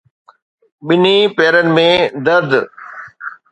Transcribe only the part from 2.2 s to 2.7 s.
درد